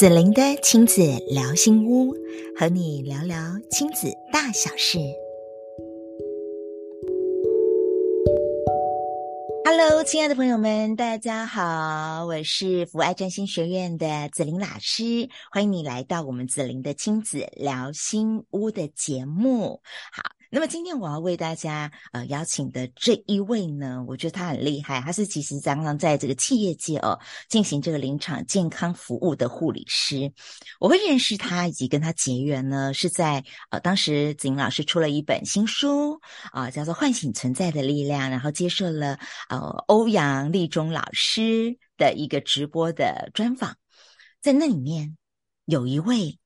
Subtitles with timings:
[0.00, 2.14] 紫琳的亲子聊心屋，
[2.56, 3.36] 和你聊聊
[3.70, 4.98] 亲子大小事。
[9.66, 19.82] Hello，亲爱的朋友们，大家好，我是福爱占星学院的紫琳老师，欢迎你来到我们紫琳的亲子聊心屋的节目。
[20.14, 20.22] 好。
[20.52, 27.16] 那么今天我要为大家呃邀请的这一位呢，我觉得他很厉害，他是其实刚刚在这个企业界哦
[27.48, 30.32] 进行这个临场健康服务的护理师。
[30.80, 36.20] 我会认识他以及跟他结缘呢，是在呃当时子玲老师出了一本新书
[36.50, 39.20] 啊、叫做《唤醒存在的力量》，然后接受了
[39.50, 43.76] 呃欧阳立中老师的一个直播的专访，
[44.42, 45.16] 在那里面
[45.64, 46.39] 有一位。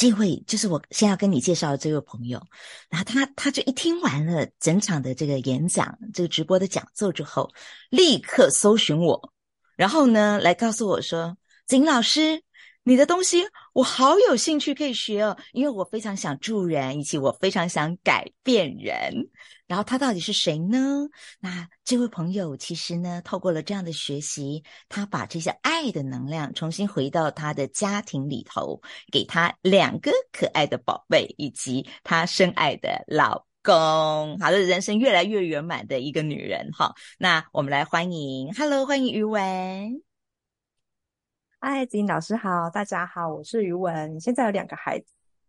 [0.00, 2.42] 这位就是我先要跟你介绍的这位朋友，
[2.88, 7.50] 然后他他就一听完了整场的这个演讲、这个直播的讲座之后，
[7.90, 9.34] 立刻搜寻我，
[9.76, 11.36] 然后呢来告诉我说
[11.68, 12.42] ：“景老师。”
[12.90, 19.28] 你的东西我好有兴趣可以学哦，因为我非常想助人，以及我非常想改变人。
[19.68, 21.06] 然后他到底是谁呢？
[21.38, 28.82] 那这位朋友其实呢，透过了这样的学习，他把这些爱的能量重新回到他的家庭里头，
[29.12, 36.68] 给他两个可爱的宝贝，以及他深爱的老公，好的人生越来越圆满的一个女人。
[36.72, 40.09] 哈，那我们来欢迎，Hello，欢迎于文。
[41.62, 44.98] 嗨，子老师好，大家好，我是于文，现在有两个孩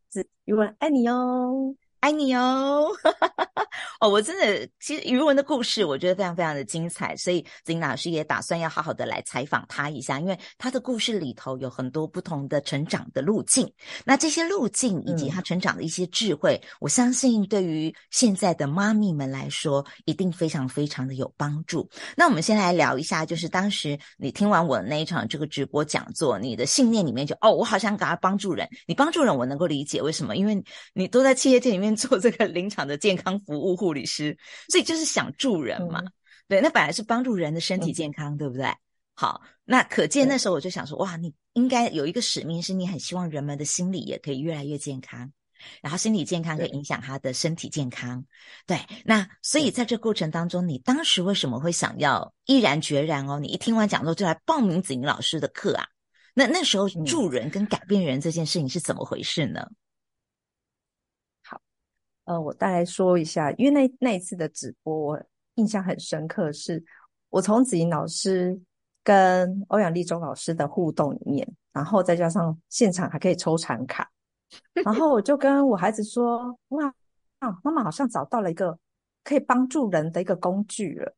[0.09, 1.73] 子，于文爱你哦。
[2.01, 2.87] 爱你哦！
[4.01, 13.71] 哦，我真的，其实余文的故事我觉得非常非常的精彩，所以子玲老师也打算要好好的来采访他一下，因为他的故事里头有很多不同的成长的路径，
[14.03, 21.87] 那这些路径以及他成长的一些智慧，嗯、我相信对于现在的妈咪们来说，一定非常非常的有帮助。
[22.17, 30.59] 那我们先来聊一下，就是当时你听完我的那一场这个直播讲座，你的信念里面就哦，我好想给他帮助人，你帮助人我能够理解为什么，因为
[30.95, 31.90] 你都在企业界里面。
[31.95, 34.37] 做这个临场的健康服务护理师，
[34.69, 35.99] 所以就是想助人嘛。
[35.99, 36.11] 嗯、
[36.47, 38.73] 对，那本来是帮助人的身体健康，嗯、对不对？
[39.13, 45.31] 好，那可见那时候我就想说，哇，你应该有一个使命，是你很希望人们的心理也可以越来越健康，
[45.81, 48.25] 然后心理健康可以影响他的身体健康。
[48.65, 53.39] 对，对，那所以在这过程当中，你当时为什么会想要毅然决然哦？
[53.39, 55.85] 你一听完讲座就来报名子玲老师的课啊？
[56.33, 59.59] 那那时候助人跟改变人这件事情是怎么回事呢？
[59.69, 59.75] 嗯
[62.31, 65.23] 呃，我大概说一下，因为那那一次的直播，我
[65.55, 66.81] 印象很深刻是，
[67.29, 68.57] 我从子玲老师
[69.03, 74.09] 跟欧阳立中老师的互动里面，然后再加上现场还可以抽产卡，
[74.71, 76.85] 然后我就跟我孩子说：“哇，
[77.39, 78.79] 啊，妈妈好像找到了一个
[79.25, 81.13] 可以帮助人的一个工具了。”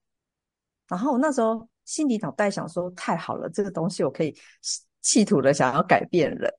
[0.89, 4.35] 然后我那时候心里脑袋想说：“太好了，这个东西我可以
[5.01, 6.51] 企图的想要改变人。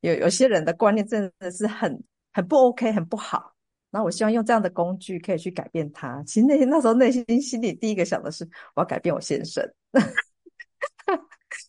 [0.00, 3.56] 有有些人的观念真的是很。”很不 OK，很不好。
[3.90, 6.22] 然后我希望用这样的工具可以去改变他。
[6.24, 8.44] 其实那那时候内心心里第一个想的是，
[8.74, 9.64] 我要改变我先生。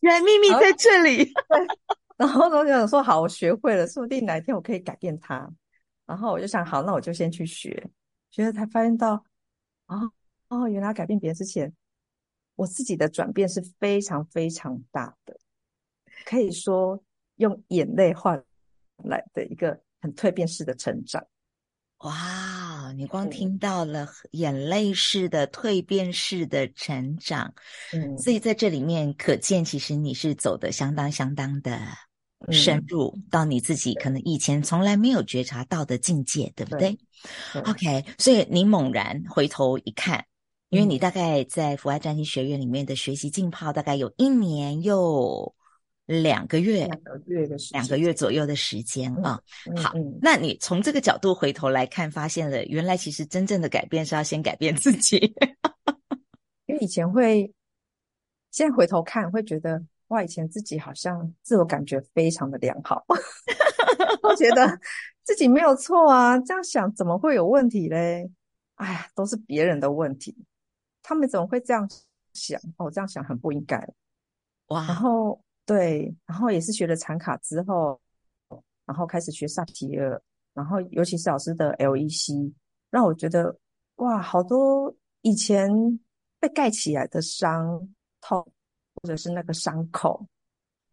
[0.02, 1.32] 原来秘密在这里。
[2.18, 5.50] 然后我就想说，好，我学会了，说不定哪一天我可以改变他。
[6.06, 7.90] 然后我就想，好，那我就先去学。
[8.32, 9.24] 学了才发现到，
[9.88, 10.12] 哦
[10.50, 11.74] 哦，原来改变别人之前，
[12.56, 15.38] 我自己的转变是非常非常大的，
[16.26, 17.02] 可以说
[17.38, 18.44] 用眼泪换
[19.04, 19.80] 来的一个。
[20.02, 21.22] 很蜕变式的成长，
[22.00, 22.94] 哇！
[22.96, 27.54] 你光听到了眼泪式的蜕变式的成长，
[27.94, 31.78] 嗯，所以在这里面可见，其实你是走的相当相当的
[32.52, 36.98] 深入，嗯、到你自己可能以前从来没有觉察到的境界，对不对，
[37.54, 40.26] 对？OK，所以你猛然回头一看，
[40.70, 45.54] 因为你大概在福爱占星学院里面的学习浸泡，大概有一年又。
[46.10, 49.40] 两个月，两个月的时间，两个月左右的时间啊。
[49.68, 55.18] 嗯、好，嗯、那你从这个角度回头来看，发现了原来其实真正的改变是要先改变自己。
[56.66, 57.54] 因为以前会，
[58.50, 63.06] 现在回头看会觉得，哇，以前自己好像自我感觉非常的良好，
[64.24, 64.80] 我觉得
[65.22, 66.40] 自己没有错啊。
[66.40, 68.28] 这样想怎么会有问题嘞？
[68.78, 70.36] 哎呀，都是别人的问题，
[71.04, 71.88] 他们怎么会这样
[72.34, 72.60] 想？
[72.78, 73.78] 哦，这样想很不应该。
[74.70, 75.40] 哇，然后。
[75.70, 78.02] 对，然后也是学了禅卡之后，
[78.88, 80.20] 然后开始学萨提尔，
[80.56, 82.52] 然后尤其是老师的 LEC，
[82.90, 83.56] 让我觉得
[83.98, 85.70] 哇，好多以前
[86.40, 87.88] 被盖起来的伤
[88.20, 88.44] 痛，
[88.96, 90.28] 或者是那个伤口，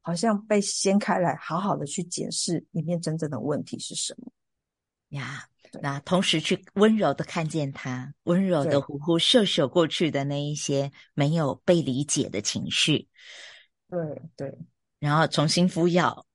[0.02, 4.30] 好像被掀开来，好好的去检视里面真正的问题是什么
[5.18, 5.48] 呀。
[5.80, 13.08] 那同时去温柔的看见他，温柔的呼呼秀秀过去的那一些没有被理解的情绪。
[13.88, 14.58] 对对，
[14.98, 16.26] 然后重新敷药，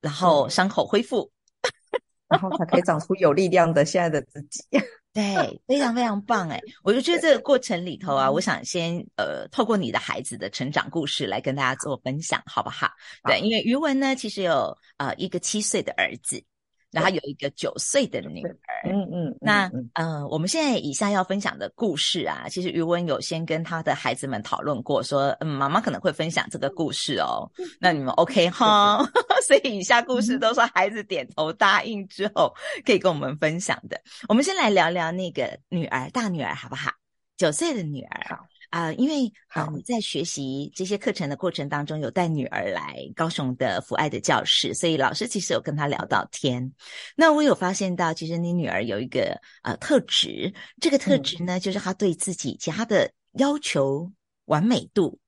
[0.00, 1.30] 然后伤口恢复，
[2.28, 4.64] 然后才可以长出有力量的现在的自己。
[5.14, 12.86] 对，非常非常棒哎，我就觉得这个过程里头啊，我想先呃，透过你的孩子的成长故事来跟大家做分享，好不好？
[13.22, 16.42] 好，对，因为余文呢，其实有呃一个七岁的儿子。
[16.92, 27.50] 然后有一个九岁的女儿，嗯嗯，嗯，那呃，我们现在以下要分享的故事啊，其实余文有先跟他的孩子们讨论过，说，嗯，妈妈可能会分享这个故事哦，
[27.80, 29.02] 那你们 OK 哈？
[29.48, 32.54] 所以以下故事都是孩子点头答应之后
[32.84, 34.00] 可以跟我们分享的。
[34.28, 36.92] 我们先来聊聊那个女儿，大女儿好不好？
[37.36, 38.26] 九岁的女儿。
[38.28, 38.51] 好。
[38.72, 46.72] 啊、呃，因为啊，你在学习这些课程的过程当中，有带女儿来高雄的福爱的教室，所以老师其实有跟她聊到天。
[47.14, 54.10] 那我有发现到，其实你女儿有一个呃特质，这个特质呢，就是她对自己其他的要求
[54.46, 55.18] 完美度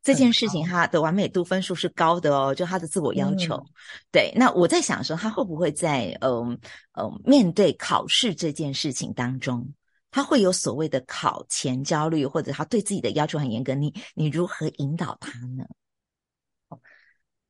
[0.00, 3.56] 这件事情，她的完美度分数是高的哦，就她的自我要求。
[3.56, 3.66] 嗯、
[4.12, 6.58] 对，那我在想说，她会不会在嗯嗯、
[6.92, 9.68] 呃呃、面对考试这件事情当中？
[10.14, 15.66] 他会有所谓的考前焦虑，或者他对自己的要求很严格，你你如何引导他呢？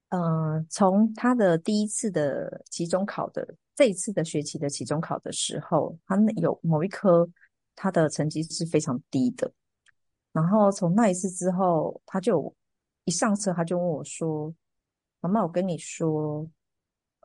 [0.09, 7.29] 嗯、从他的第一次的期中考的这一次的学期的期中考的时候，他有某一科
[7.77, 9.53] 他的成绩是非常低的。
[10.33, 12.51] 然后从那一次之后，他就
[13.05, 14.51] 一上车他就问我说
[15.21, 16.49] ：“妈妈，我跟你说，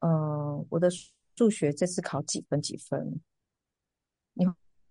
[0.02, 0.90] 嗯、我的
[1.38, 3.22] 数学这次考几分几分？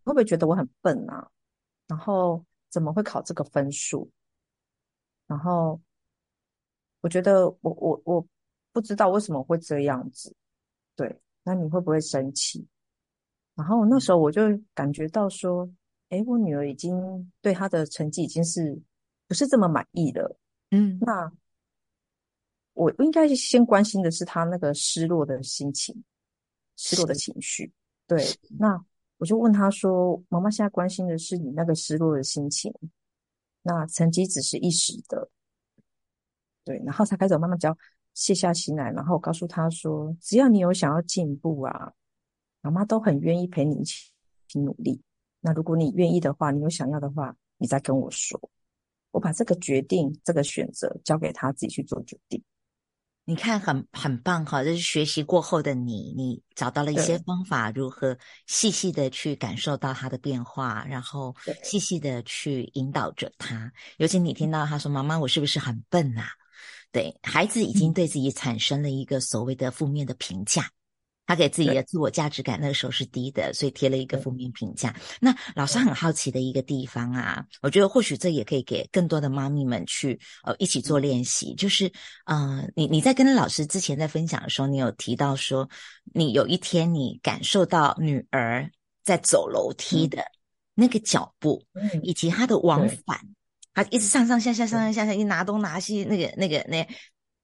[0.08, 1.28] 你？”会不会觉得我很笨啊？
[1.86, 4.10] 然后怎么会考这个分数？
[5.26, 5.80] 然后
[7.00, 8.26] 我觉得我我我
[8.72, 10.34] 不知道为什么会这样子。
[10.96, 12.66] 对，那你会不会生气？
[13.54, 14.42] 然后那时候我就
[14.74, 15.68] 感觉到说，
[16.10, 18.80] 哎，我女儿已经对她的成绩已经是
[19.26, 20.38] 不是这么满意了。
[20.70, 21.32] 嗯，那
[22.74, 26.04] 我应该先关心的是她那个失落的心情，
[26.76, 27.72] 失落的情绪。
[28.06, 28.24] 对，
[28.58, 28.84] 那。
[29.18, 32.72] 我就问他说：“妈妈现在关心的是你那个失落的心情，
[33.62, 35.28] 那成绩只是一时的，
[36.64, 37.76] 对。”然后才开始慢慢教，
[38.14, 41.92] 卸下心来，然后告诉他说：“只要你有想要进步啊，
[42.60, 44.12] 妈妈都很愿意陪你一起
[44.46, 45.02] 去努力。
[45.40, 48.40] 那如果你愿意的话，你有想要的话，你再跟我说，
[49.10, 52.42] 我把这个决定、这个选择交给他自己去做决定。”
[53.28, 54.64] 你看很，很很棒哈！
[54.64, 58.16] 这是学习过后的你，你找到了一些方法，如何
[58.46, 63.70] 细细的去感受到他的变化，然后细细的去引导着他。
[63.98, 66.26] 尤其你听到他说：“妈妈，我是不是很笨啊？”
[66.90, 70.70] 对，孩子已经对自己产生了一个所谓的负面的评价。
[71.28, 74.96] 他给自己的自我价值感那个时候是低的，所以贴了一个负面评价。
[75.20, 81.54] 那老师很好奇的一个地方啊，我觉得或许这也可以给更多的妈咪们去呃一起做练习。
[81.54, 81.92] 就是
[82.24, 85.68] 呃，你你在跟老师之前在分享的时候，你有提到说，
[86.14, 88.70] 你有一天你感受到女儿
[89.04, 90.24] 在走楼梯的
[90.74, 91.62] 那个脚步，
[92.02, 93.20] 以及她的往返，
[93.74, 96.88] 她一直上上下下上上下下，一拿东拿西，那个那个那。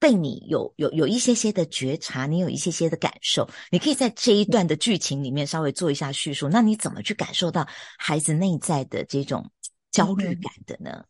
[0.04, 6.46] 被你有有有一些些的觉察，你有一些些的感受，你可以在这一段的剧情里面稍微做一下叙述。
[6.46, 7.66] 那你怎么去感受到
[7.98, 9.50] 孩子内在的这种
[9.90, 10.90] 焦虑感的呢？
[10.92, 11.06] 嗯、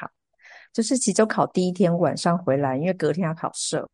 [0.00, 0.10] 好，
[0.72, 3.86] 就是期中考第一天晚上回来，因为隔天要考社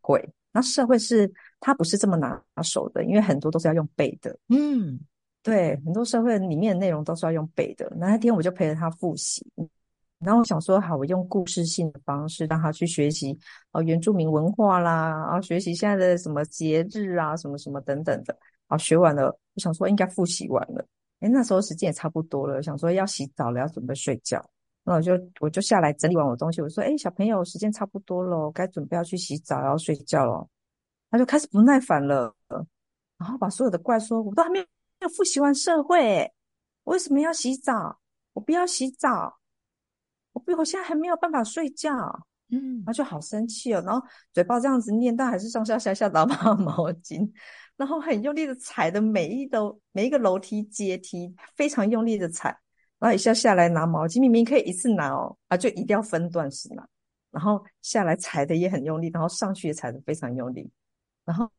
[0.00, 4.38] 会，那社会是他不是这么拿手的，因为很多都是要用背的。
[4.48, 5.00] 嗯，
[5.42, 7.92] 对，很多社会里面的内容都是要用背的。
[7.96, 9.44] 那那天我就陪着他复习。
[10.18, 13.38] 然后我想说，好，我用故事性的方式让他去学习
[13.72, 18.36] 哦，原住民文化啦，然后学习现在的什么节日啊，什么什么等等的。
[18.66, 20.84] 好，学完了，我想说应该复习完了。
[21.20, 24.42] 诶，那时候时间也差不多了，想说要洗澡了，要准备睡觉。
[24.84, 30.48] 那我就我就下来整理完我东西，我说，诶，小朋友，时间差不多了，该准备要去洗澡，要睡觉了。
[31.10, 32.34] 他就开始不耐烦了，
[33.18, 34.58] 然后把所有的怪说，我都还没
[35.00, 36.32] 有复习完社会，
[36.84, 37.98] 为什么要洗澡？
[38.32, 39.36] 我不要洗澡。
[40.36, 41.90] 我不，我现在还没有办法睡觉，
[42.50, 47.26] 嗯，他就好生气哦，然后嘴巴这样子念，但还是上下下下打把 毛巾，
[47.74, 52.54] 然后很用力的踩的每一楼每一个楼梯阶梯，非常用力的踩，
[52.98, 56.86] 然后一下下来拿毛巾，明明可以一次拿哦，啊，就一定要分段式拿，
[57.30, 60.70] 然后下来踩的也很用力，然后上去也踩的非常用力，
[61.24, 61.50] 然后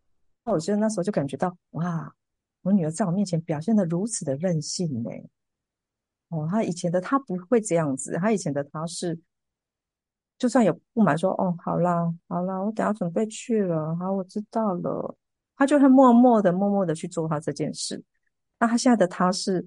[0.43, 2.13] 我觉得那时候就感觉到，哇，
[2.61, 5.09] 我女儿在我面前表现的如此的任性呢。
[6.29, 9.17] 哦，他以前的他不会这样子，他以前的他是，
[10.37, 15.15] 就算有不满说，哦，好啦，好啦，我等下准备去了，好，我知道了，
[15.55, 18.03] 他就会默默的、默默的去做他这件事。
[18.59, 19.65] 那他现在的他是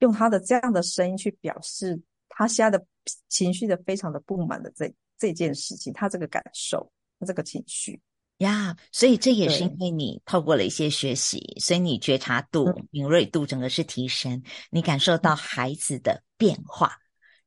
[0.00, 2.84] 用他的这样的声音去表示他现在的
[3.28, 8.00] 情绪的非常的不满的这这件事情，他这个感受，他这个情绪
[8.38, 8.76] 呀。
[8.92, 16.92] 所以这也是因为你透过了一些学习，所以你觉察度、嗯、敏锐度整个是提升，你感受到孩子的变化。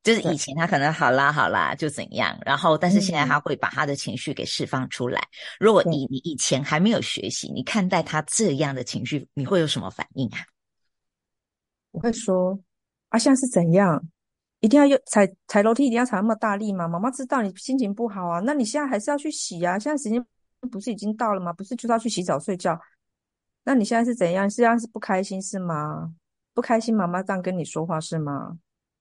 [0.03, 5.21] 就是以前他可能好啦好啦就怎样，然后但是现在他会把他的情绪给释放出来。
[5.59, 10.39] 如果你你以前还没有学习，你看待他这样的情绪，你会有什么反应啊？
[11.91, 12.57] 我会说
[13.09, 14.01] 啊，现在是怎样？
[14.61, 16.87] 一定要用踩踩楼梯，一定要踩那么大力吗？
[16.87, 19.77] 妈妈知道你心情不好啊，那你现在还是要去洗啊？
[19.77, 20.25] 现在时间
[20.65, 21.53] 不是已经到了吗？
[21.53, 22.79] 不是就是要去洗澡睡觉？
[23.63, 24.49] 那你现在是怎样？
[24.49, 26.13] 是要是不开心是吗？
[26.53, 28.57] 不开心，妈妈这样跟你说话是吗？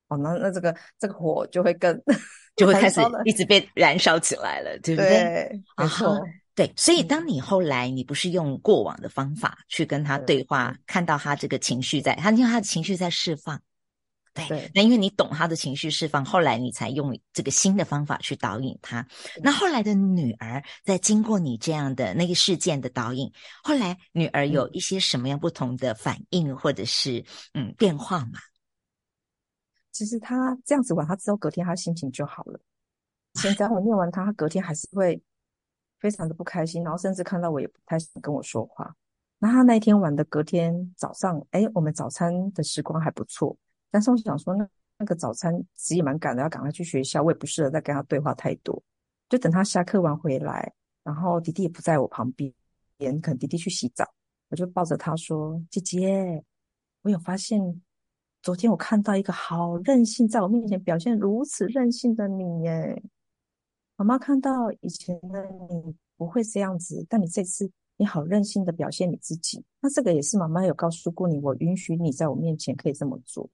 [0.08, 2.00] 哦，那那这个这个火就会更
[2.54, 5.08] 就会开始一直被燃烧起来了，对不对？
[5.08, 6.20] 对，没错，
[6.54, 6.72] 对。
[6.76, 13.60] 所以当你后来你不是用过往的方法去跟他对话，对看到他这个情绪在，他因为他的情绪在释放，
[14.48, 14.70] 对。
[14.74, 19.06] 那因为你懂他的情绪释放，后来你才用这个新的方法去导引他。
[19.42, 27.24] 那后来的女儿在经过你这样的那个事件的导引，后来女儿有一些什么样不同的反应，嗯、或者是
[27.54, 28.38] 嗯变化吗？
[29.92, 32.60] 其实他这样子玩，他之后隔天他心情就好了。
[33.34, 35.22] 现在我念完他，他隔天还是会
[35.98, 38.94] 非常的不开心，然后甚至看到我也不太想跟我说话。
[39.38, 43.56] 那他那一天玩的隔天早上，哎，我们早餐的时光还不错。
[43.96, 48.82] 但是我想说，那那个早餐其实也蛮赶的，要赶快去学校，我也不适合再跟他对话太多。
[49.30, 50.70] 就等他下课完回来，
[51.02, 52.52] 然后弟弟也不在我旁边，
[53.22, 54.04] 可能弟弟去洗澡，
[54.50, 56.44] 我就抱着他说：“姐姐，
[57.00, 57.58] 我有发现。”
[58.42, 63.02] 昨天我看到一个好任性，在我面前表现如此任性的你耶。
[63.96, 69.64] 妈妈看到以前的你不会这样子，但你这次你好任性的表现你自己。
[69.80, 73.48] 那这个也是妈妈有告诉过你，我允许你在我面前可以这么做，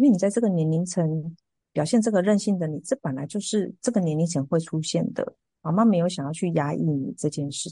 [0.00, 1.36] 因为你在这个年龄层
[1.72, 5.36] 表现这个任性的你，这本来就是这个年龄层会出现的。
[5.60, 7.70] 妈妈没有想要去压抑你这件事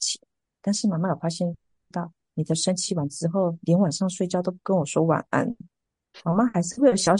[0.00, 0.20] 情，
[0.60, 1.56] 但是妈妈有发现
[1.92, 5.54] 到你的生气完之后，连晚上睡觉都不跟我说晚安。
[6.24, 7.14] 妈妈还是会有小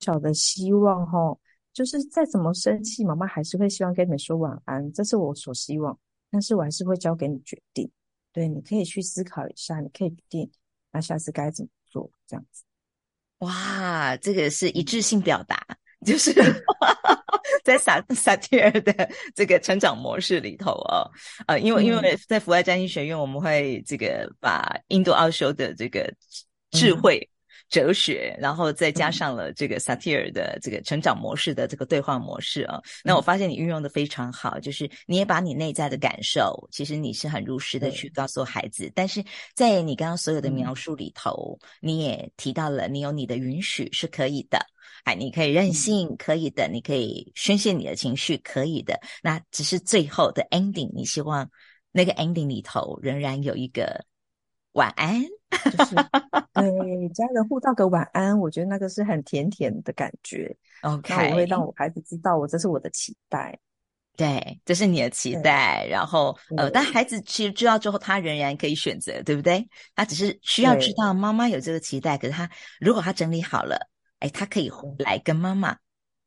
[0.00, 1.38] 小的希望齁，
[1.72, 5.96] 就是再怎么生气，妈妈还是会希望跟你们说晚安，这是我所希望。
[6.28, 7.88] 但是我还是会交给你决定，
[8.32, 10.50] 对，你可以去思考一下，你可以决定
[10.90, 12.64] 那下次该怎么做，这样子。
[13.42, 15.60] 哇，这个是一致性表达，
[16.06, 16.32] 就是
[17.64, 21.10] 在萨 萨提尔的这个成长模式里头哦，
[21.46, 26.12] 呃，因为因为在福爱占星学院，我们会这个把印度奥修的这个
[26.70, 27.28] 智慧。
[27.72, 39.24] 嗯哲学，然后再加上了这个萨提尔的这个成长模式的这个对话模式啊，那我发现你运用的非常好，就是你也把你内在的感受，其实你是很如实的去告诉孩子，但是
[39.54, 44.58] 在你刚刚所有的描述里头，你也提到了你有你的允许是可以的，
[45.04, 51.50] 哎，你可以任性，可以的，你可以宣泄你的情绪，可以的，那只是最后的 ending，你希望
[51.90, 54.04] 那个 ending 里头仍然有一个
[54.72, 55.24] 晚安。
[55.76, 55.94] 就是
[56.70, 60.56] 对家人互道个晚安，我觉得那个是很甜甜的感觉。
[60.82, 63.58] OK，那我会让我孩子知道，我这是我的期待。
[64.16, 65.86] 对，这是你的期待。
[65.88, 69.66] 然后呃，但孩子其实知道之后，他仍然可以选择，对不对？
[69.94, 72.18] 他只是需要知道妈妈有这个期待。
[72.18, 72.48] 可是他
[72.80, 73.88] 如果他整理好了，
[74.18, 75.76] 哎，他可以来跟妈妈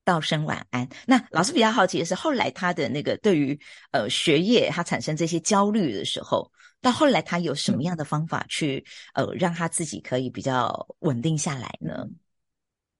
[0.04, 0.88] 道声晚安。
[1.06, 3.60] 那老师比较好奇的是，后来他的那个对于
[3.92, 6.51] 呃学业他产生这些焦虑的时候。
[6.86, 12.08] 到后来，他有什么样的方法去、嗯、呃让他自己可以比较稳定下来呢？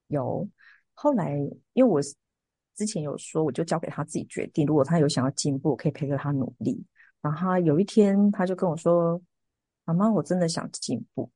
[0.08, 0.50] 有，
[0.96, 1.38] 后来
[1.74, 2.02] 因为我
[2.76, 4.66] 之前有说，我就交给他自己决定。
[4.66, 6.84] 如果他有想要进步，我可以陪着他努力。
[7.22, 9.22] 然后他有一天，他就跟我说
[9.86, 11.30] ：“妈妈，我真的想进步。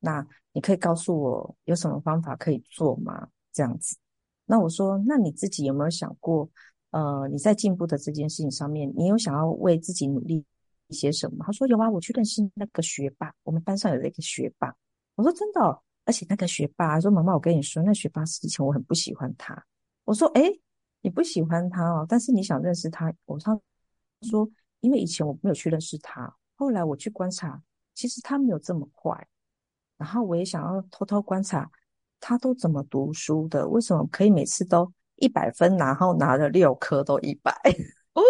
[0.00, 3.96] 那你可以告诉我有什么方法可以做吗？”这样子。
[4.44, 6.46] 那我说：“那你自己有没有想过？
[6.90, 10.44] 呃，你在进步的这件事情上面，你有想要为自己努力？”
[10.88, 11.44] 一些什么？
[11.44, 14.74] 他说有啊，我去认识那个学霸，我们班上有一个学霸。
[15.14, 15.60] 我说真的，
[16.04, 19.64] 而且那个学霸说，妈妈，我跟你说，那学霸是以前我很不喜欢他。
[20.04, 20.60] 我说诶，
[21.00, 23.12] 你不喜欢他哦，但是你想认识他。
[23.24, 23.58] 我他
[24.22, 24.48] 说，
[24.80, 27.62] 因为以前我没有去认识他，后来我去观察，
[27.94, 29.26] 其实他没有这么坏。
[29.96, 31.70] 然后我也想要偷偷观察
[32.20, 37.52] 他都怎么读书的，为什么可以每次都一百分，然后拿了六科都一百。
[38.14, 38.22] 哦，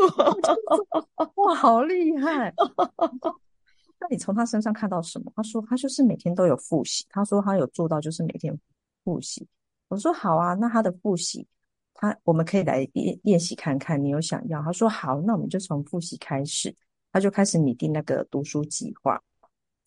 [1.36, 2.52] 哇，好厉害！
[4.00, 5.32] 那你从他身上看到什么？
[5.36, 7.04] 他说他就是每天都有复习。
[7.10, 8.58] 他说他有做到，就是每天
[9.04, 9.46] 复习。
[9.88, 11.46] 我说好啊，那他的复习，
[11.94, 14.02] 他我们可以来练练习看看。
[14.02, 14.62] 你有想要？
[14.62, 16.74] 他说好，那我们就从复习开始。
[17.12, 19.20] 他就开始拟定那个读书计划，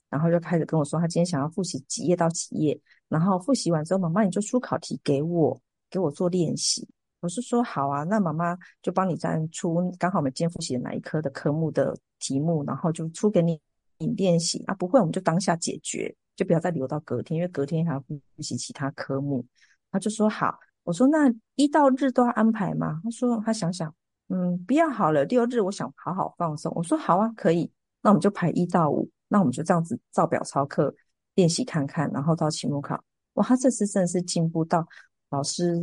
[0.09, 2.77] 然后就开始跟我说，他今天想要复习几页到几页。
[3.07, 5.57] 然后复习完之后，妈妈你就出考题给我，
[5.89, 6.85] 给我做练习。
[7.23, 13.57] 我是说好啊，那妈妈就帮你再出刚好我们今天复习的哪一科的科目的题目，然后就出给你
[13.97, 14.73] 你练习啊。
[14.73, 19.45] 不会我们就当下解决，就不要再留到隔天，因为隔天还要复习其他科目。
[19.89, 22.99] 他就说好，我说那一到日都要安排吗？
[23.01, 23.95] 他说他想想，
[24.27, 26.73] 嗯，不要好了，六日我想好好放松。
[26.75, 30.93] 我说好啊，可以，那我们就排一到五，那我们就这样子照表操课
[31.35, 33.01] 练习看看，然后到期末考。
[33.35, 34.85] 哇，他这次真的是进步到
[35.33, 35.75] 老师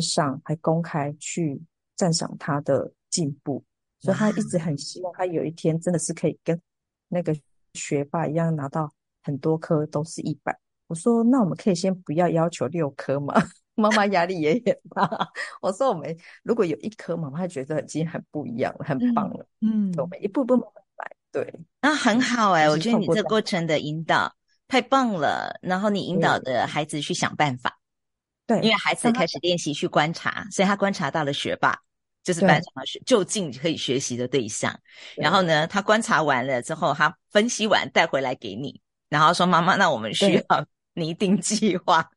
[0.00, 1.62] 上还公开去
[1.94, 3.62] 赞赏他的进步，
[4.00, 6.60] 所以他一直很希望他有一天真的是可以跟
[7.06, 7.32] 那个
[7.74, 10.58] 学霸一样拿到很多科都是一百。
[10.88, 13.32] 我说那我们可以先不要要求六科嘛，
[13.76, 15.28] 妈妈压力也很大。
[15.62, 19.46] 我说我们如果有一科，妈妈觉得已经很不一样了，很棒了。
[19.60, 21.16] 嗯，我们一步步慢慢来。
[21.30, 24.34] 对，那很好哎、欸，我觉得你这过程的引导。
[24.68, 25.56] 太棒了！
[25.62, 27.75] 然后你引导的孩子去想办法，
[28.46, 31.76] 对，因为孩子开始练习去观察，所以他观察到了学霸，
[32.22, 34.78] 就是班上的学就近可以学习的对象。
[35.16, 40.66] 然后呢，他观察完了之后，他分析完带回来给你，然后说：“妈妈，那我们需要。”
[40.98, 42.08] 拟定计划，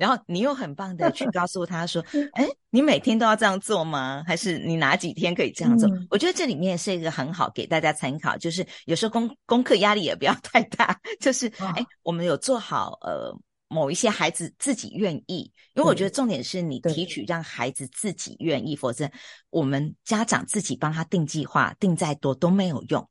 [0.00, 4.24] 然后你又很棒的去告诉他说： “哎，你每天都要这样做吗？
[4.26, 11.46] 还是你哪几天可以这样做？”嗯、我觉得这里面是一个很好给大家参考，就是有时候功功课压力也不要太大， 就是
[11.76, 13.38] 哎，我们有做好呃
[13.72, 19.10] 某一些孩子自己愿意，因为我觉得重点是你提取让孩子自己愿意，否则
[19.50, 23.08] 我们家长自己帮他定计划，定再多都没有用，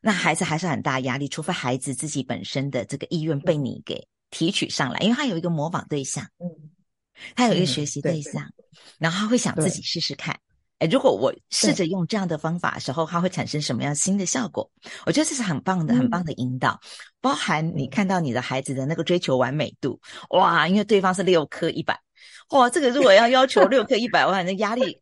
[0.00, 4.06] 那孩子还是很大压力，除非孩子自己本身的这个意愿被你给。
[4.32, 6.46] 提取上来，因为他有一个模仿对象，嗯，
[7.34, 10.38] 他有一个学习对象，嗯、对对，然后他会想自己试试看，
[10.80, 14.68] 哎，如果我试着用这样的方法的时候，它会产生什么样新的效果？
[15.04, 16.88] 我觉得这是很棒的，很棒的引导，嗯、
[17.20, 22.00] 包含你看到你的孩子的那个追求完美度，哇，因为对方是六科一百，
[22.50, 24.98] 哇，这个如果要要求六科一百万，那压力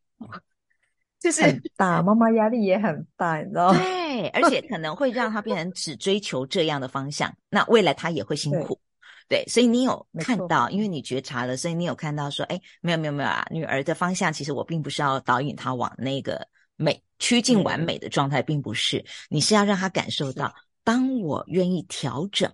[1.20, 3.78] 就是很大，妈妈压力也很大，你知道吗？
[3.78, 8.80] 对， 而且可能会让他变成只追求这样的方向，那未来他也会辛苦。
[9.28, 22.50] 对，所以你有看到，因为你觉察了，所以你有看到说，哎，没有没有没有啊，女儿的方向其实我并不是要导引她往那个美趋近完美的状态，并不是，你是要让她感受到，当我愿意调整，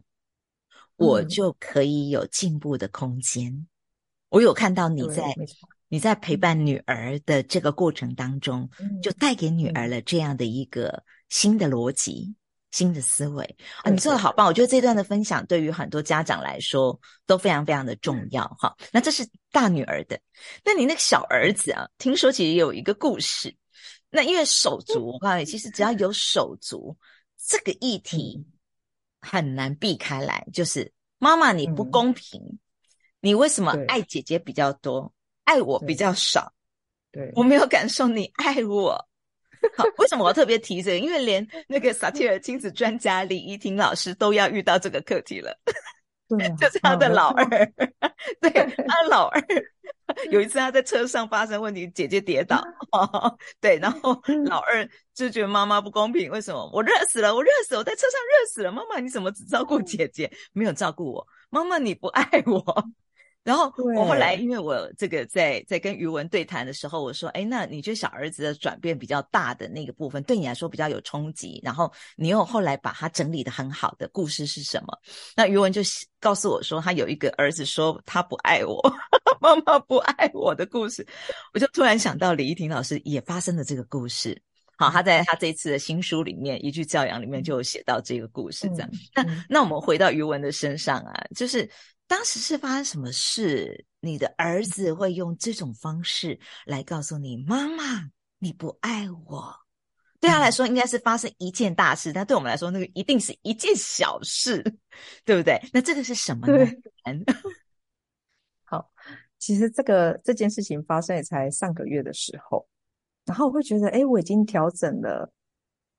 [0.96, 3.66] 我就可以有进步的空间。
[4.30, 5.34] 我有看到你在
[5.88, 6.14] 你在。
[6.16, 8.68] 陪伴女儿的这个过程当中，
[9.00, 12.34] 就带给女儿了这样的一个新的逻辑。
[12.74, 13.44] 新的思维
[13.84, 14.44] 啊，你做的好棒！
[14.48, 18.74] 我觉得这段的分享对于很多家长来说都非常非常的重要哈。
[18.90, 20.18] 那这是大女儿的，
[20.64, 23.54] 那你那个小儿子啊，听说其实有一个故事。
[24.10, 26.96] 那因为手足，我告诉你，其实只要有手足，
[27.46, 28.44] 这个议题
[29.20, 30.44] 很难避开来。
[30.52, 32.58] 就是妈妈你不公平，
[33.20, 35.12] 你为什么爱姐姐比较多，
[35.44, 36.52] 爱我比较少？
[37.12, 39.08] 对，我没有感受你爱我。
[39.76, 40.98] 好，为什么我要特别提这个？
[40.98, 45.56] 因为连那个萨提尔亲子专家李怡婷老师都要遇到这个课题了。
[46.28, 47.44] 对、啊， 就是他的老二，
[48.40, 48.50] 对，
[48.86, 49.42] 他的老二
[50.30, 56.70] 有一次他在车上发生问题，姐姐跌倒，哦、对，然后老二就觉得妈妈不公平，为什么？
[56.72, 61.26] 我热死了，我热死了，我在车上热死了，妈妈你怎么只照顾姐姐，没有照顾我？
[61.50, 62.84] 妈妈你不爱我？
[63.44, 71.60] 然后我后来，因为我这个在在跟余文对谈的时候，我说：“哎，那你觉得小儿子的转变比较大的那个部分，对你来说比较有冲击？
[71.62, 74.98] 然后你又后来把他整理得很好的故事是什么？”
[75.36, 75.82] 那余文就
[76.18, 78.80] 告诉我说，他有一个儿子说他不爱我，
[79.42, 81.06] 妈妈不爱我的故事。
[81.52, 84.40] 我就突然想到李依婷老师也发生了这个故事。
[84.78, 88.66] 好，他在他这次的新书里面《一句教养》里面就有写到这个故事。
[88.70, 91.68] 这样，那那我们回到余文的身上啊，就是。
[92.06, 93.86] 当时是发生什么事？
[94.00, 99.56] 你的儿子会用这种方式来告诉你：“妈妈，你不爱我。”
[100.20, 104.62] 对他来说，应该是发生一件大事，但对我们来说，那个一定是一件小事，
[105.24, 105.58] 对不对？
[105.72, 106.66] 那这个是什么呢？
[108.64, 108.90] 好，
[109.38, 112.66] 其实这个这件事情发生也才上个月的时候，
[113.24, 115.32] 然后我会觉得，哎，我已经调整了，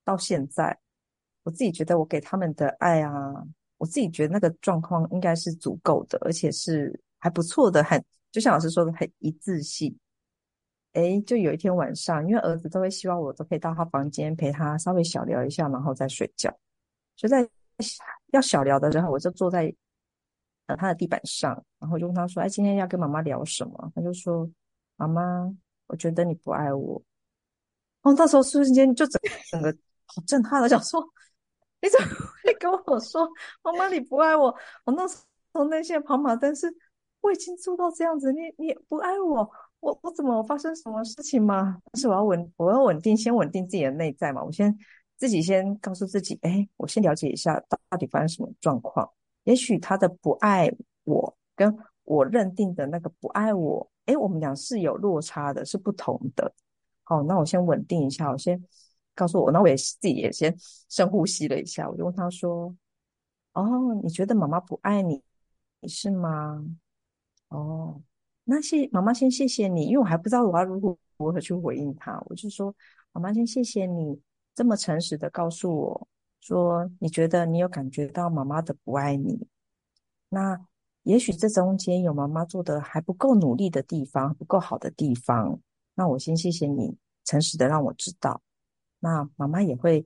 [0.04, 0.80] 到现在，
[1.44, 3.12] 我自己觉得我给他们的爱啊。
[3.78, 9.96] 我自己觉得那个状况应该是足够的，而且是还不错的，很就像老师说的，很一致性。
[10.94, 16.50] 诶，就有一天晚上，因为儿子都会希望我都可以到他房间陪他稍微小聊一下，然后再睡觉。
[17.18, 17.46] 就在
[18.32, 19.74] 要小聊的时候，我就坐在
[20.68, 24.50] 呃他的地板上，然后就问他说：“哎，今天要跟妈妈聊什么？”他就说
[24.96, 25.54] ：“妈妈，
[25.88, 27.02] 我觉得你不爱我。”
[28.04, 31.06] 哦，那时候瞬间就整整个好震撼了，想说。
[31.86, 32.08] 你怎么
[32.44, 33.30] 会跟我说，
[33.62, 34.48] 妈妈你不爱我？
[34.86, 35.18] 我那时
[35.54, 36.68] 候内线跑马灯是，
[37.22, 39.48] 我已经做到这样子，你你不爱我，
[39.82, 41.78] 我我怎么发生什么事情吗？
[41.92, 44.44] 但是我要稳，我要稳定，先稳定自己的内在嘛。
[44.44, 44.76] 我先
[45.16, 49.08] 自己先告诉自己，哎，我先了解一下到底发生什么状况。
[49.44, 56.52] 也许他的不爱我，跟我认定的那个不爱我，哎，我们俩是有落差的，是不同的。
[57.04, 58.60] 好，那我先稳定一下，我先
[59.16, 60.56] 告诉我，那我也自己也先
[60.90, 62.76] 深呼吸了一下，我就问他说
[63.54, 65.24] ：“哦，你觉得妈妈不爱你，
[65.80, 66.64] 你是吗？”
[67.50, 68.02] 哦。
[68.48, 72.22] 那谢妈妈先谢谢你，因为我还不知道我要如何如何去回应他。
[72.28, 72.72] 我就说，
[73.12, 74.22] 妈妈先谢谢你
[74.54, 76.08] 这么诚实的告诉我
[76.42, 79.48] 说，你觉得你有感觉到妈妈的不爱你。
[80.30, 80.60] 那
[81.02, 85.60] 也许这中间有妈妈做的还不够努力的地方，不够好的地方。
[85.96, 88.44] 那我先谢谢你诚实的让我知道。
[89.06, 90.04] 那妈妈也会，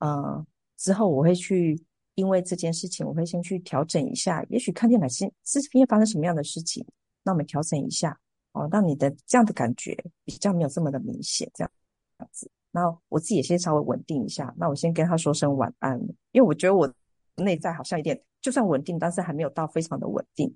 [0.00, 0.44] 呃，
[0.76, 1.80] 之后我会去
[2.16, 4.44] 因为这件事情，我会先去调整一下。
[4.48, 6.84] 也许看见哪些是因为发生什么样的事情。
[7.22, 8.18] 那我们调整一下
[8.50, 11.70] 哦，让你的这样的感觉比较没有这么的明显，这样
[12.18, 12.50] 这样子。
[12.72, 14.52] 那我自己也先稍微稳定一下。
[14.58, 15.96] 那我先跟他说声晚安，
[16.32, 16.92] 因为我觉得我
[17.36, 20.52] 内在好像有点，就算稳定，但是还没有到非常的稳定。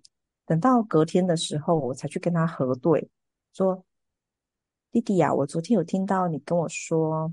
[0.47, 3.09] 等到隔天的时候，我才去跟他核对，
[3.53, 3.85] 说
[4.91, 7.33] ：“弟弟呀，我昨天有听到你跟我说，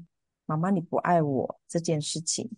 [0.52, 2.50] 妈妈你不爱我这件事情。”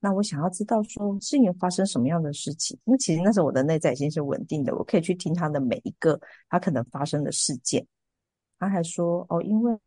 [0.00, 2.76] 那我想要知道说，是因为发生什么样的事情？
[2.86, 7.86] 因为其实那时候我的内在已经是稳定的，我可以去听他的每一个他可能发生的事件。
[8.58, 9.78] 他还说哦，因为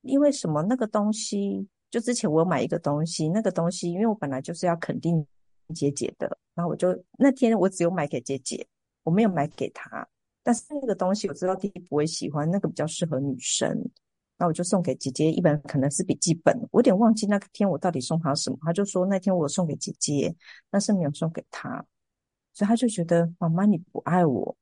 [0.00, 5.26] 因为什么那个东西，就之前我有买一个东西，那个东西因为我本来就是要肯定
[5.74, 8.66] 姐姐的，然后我就那天我只有买给姐姐，
[9.02, 10.08] 我没有买给他。
[10.42, 13.78] 但是那个东西我知道弟弟不会喜欢，那个比较适合女生。
[14.40, 16.58] 那我就送给姐姐一本，可能是笔记本。
[16.72, 18.56] 我有点忘记那天我到底送她什么。
[18.62, 20.34] 他就说那天我送给姐姐，
[20.70, 21.84] 但是没有送给她，
[22.54, 24.56] 所以他就觉得妈妈你不爱我。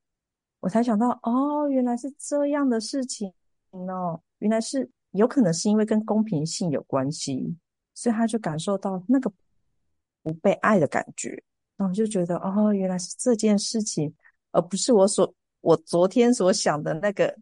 [0.59, 3.33] 我才想到哦，原来是这样的事情
[3.71, 7.57] 哦，原来是有可能是因为跟公平性有关系，
[7.95, 9.33] 所以他就感受到那个
[10.25, 11.41] 不被爱的感觉。
[11.77, 14.13] 然后就觉得哦，原来是这件事情，
[14.51, 17.33] 而不是我所我昨天所想的那个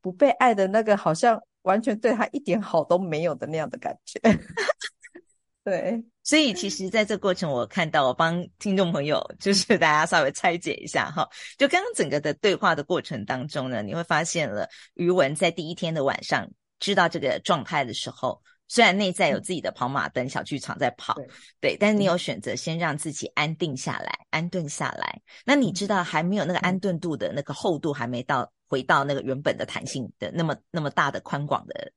[0.00, 1.40] 不被爱的那个，好像。
[1.64, 4.18] 完全对他一点好都没有的那样的感觉，
[5.62, 16.48] 对，所以其实在这个过程，我看到我帮听众朋友，就是大家稍微拆解一下哈，就刚刚整个的对话的过程当中呢，你会发现了余文在第一天的晚上
[16.78, 18.40] 知道这个状态的时候。
[18.66, 21.28] 虽然内在有自己的跑马灯、小剧场在跑，对，
[21.60, 25.20] 对，但是你有选择先让自己安定下来、安顿下来。
[25.44, 31.92] 那你知道还没有那个安顿度的那个厚度还没到，回到那个原本的弹性的那么那么大的宽广的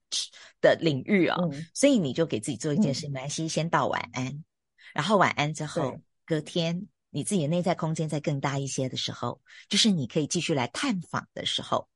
[0.62, 4.44] 的领域啊、哦嗯，所以你就给自己做一件事，没关系，先道晚安，
[4.94, 11.90] 然后晚安之后，隔天你自己的内在空间再更大一些的时候，就是你可以继续来探访的时候。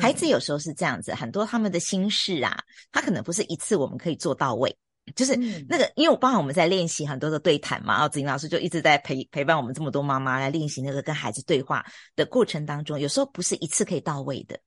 [0.00, 4.76] 孩子有时候是这样子，很多他们的心事啊，他可能不是一次我们可以做到位，
[5.14, 5.36] 就是
[5.68, 11.84] 那个，因为我包含我们在练习很多的对谈嘛，然后子玲老师就一直在陪陪伴我们这么多妈妈来练习那个跟孩子对话
[12.16, 14.58] 的过程当中，有时候不是一次可以到位的，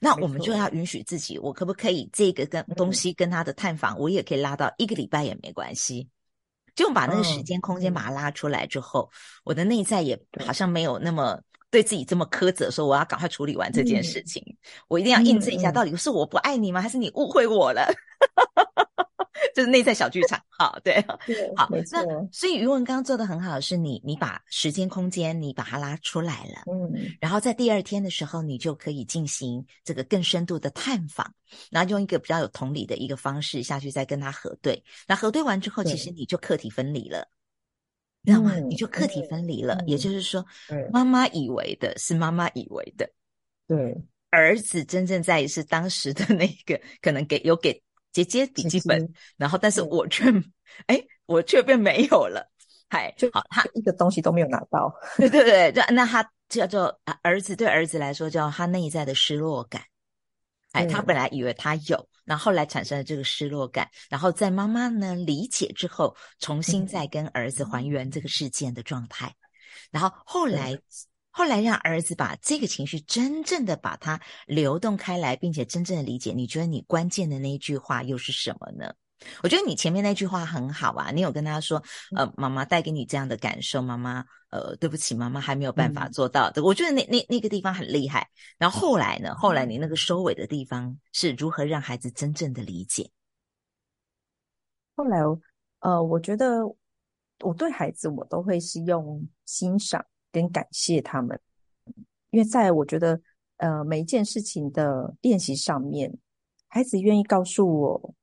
[0.00, 2.92] 那我们就要允许自己，我可不可以这个跟东。
[2.92, 6.08] 西跟他的探访，我也可以拉到一个礼拜也没关系，
[6.74, 9.10] 就把那个时间空间把它拉出来之后，
[9.44, 11.38] 我的内在也好像没有那么。
[11.76, 14.56] 对自己这么苛责，说我要赶快处理完这件事情，嗯、
[14.88, 16.80] 我一定要印证一下，到底是我不爱你吗？
[16.80, 17.92] 嗯、还是你误会我了？
[19.54, 20.40] 就是内在小剧场。
[20.48, 21.68] 好，对， 对好。
[21.92, 31.30] 那所以余文刚刚做的很好的是你，你把时间空间你把它拉出来了，嗯，然后在第二天的时候，你就可以进行这个更深度的探访，
[31.70, 34.82] 然后用一个比较有同理的一个方式下去再跟他核对。
[35.06, 37.28] 那核对完之后，其实你就课题分离了。
[38.26, 38.54] 知道吗？
[38.58, 40.44] 你就客体分离了，嗯、也就是说，
[40.92, 43.08] 妈妈以为的是妈妈以为的，
[43.66, 43.96] 对，
[44.30, 50.24] 儿子真正在意是当时的那个，可能给有给姐姐笔记本，然后但是我却，
[50.86, 52.46] 哎，我却变没有了，
[52.90, 59.82] 嗨，就好，他一个东西都没有拿到， 对对对，就那他叫做儿子，对儿子来说叫他内在的失落感。
[60.72, 69.34] 哎，他本来以为他有，然后后来产生了这个失落感，然后在妈妈呢理解之后，重新再跟儿子还原这个事件的状态，
[69.90, 70.78] 然后后来
[71.30, 76.32] 后来让儿子把这个情绪真正的把它流动开来，并且真正的理解。
[76.32, 78.92] 你觉得你关键的那一句话又是什么呢？
[79.42, 81.82] 我觉得你前面那句话很好啊，你有跟他说，
[82.14, 86.60] 呃，妈妈带给你这样的感受，妈妈，呃，对不起，妈妈还没有办法做到的。
[86.60, 88.28] 嗯、我觉得那那那个地方很厉害。
[88.58, 89.34] 然后后来呢？
[89.34, 93.10] 后来你那个收尾的地方是如何让孩子真正的理解？
[94.94, 95.18] 后来，
[95.80, 96.66] 呃，我觉得
[97.40, 101.40] 我对孩子，我都会是用欣赏跟感谢他们，
[102.30, 103.20] 因为在我觉得
[103.56, 106.16] 呃每一件事情的练习上面，
[106.68, 108.14] 孩子愿意告诉我，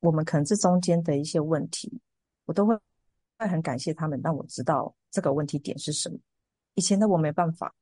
[0.00, 2.00] 我们可能这中间的一些问题，
[2.46, 2.74] 我都会
[3.38, 6.18] 会很感谢他们，让我知道这个问题点是什么。
[6.74, 7.74] 以前的我没办法，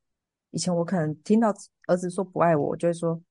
[0.51, 1.53] 以前我可能听到
[1.87, 3.21] 儿子说不爱我，我就会说，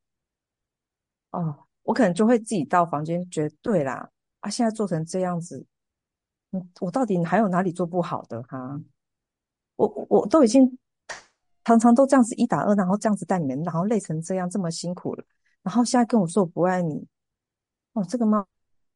[1.30, 5.66] 哦，我可能就会自己到房间觉得对啦，啊，现在做成这样子，
[6.52, 8.80] 嗯，我到底还有哪里做不好的哈？
[9.76, 10.78] 我我都已经
[11.64, 15.24] 常常都这样子一打二，然后这样子带你们，然后累成这样这么辛苦了，
[15.62, 17.06] 然后现在跟我说我不爱你，
[17.92, 18.46] 哦，这个妈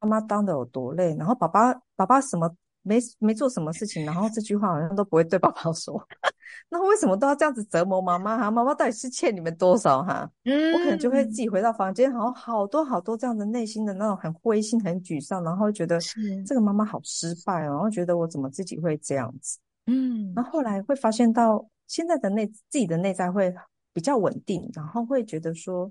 [0.02, 2.54] 妈妈当的有多累，然后爸爸爸爸什么？
[2.84, 6.04] 没没做什么事情，然后这句话好像都不会对爸爸说，
[6.68, 8.50] 那为什么都要这样子折磨妈妈哈？
[8.50, 10.28] 妈妈到底是欠你们多少哈？
[10.42, 15.96] 嗯，我可能就会自己回到房间，好好多好多这样的内心的那种很灰心、很沮丧，然后觉得
[16.44, 19.60] 这个妈妈好失败哦，然后觉得我怎么自己会这样子？
[19.86, 23.54] 嗯，然后后来会发现到现在的内自己的内在会
[23.92, 25.88] 比较稳定，然后会觉得说，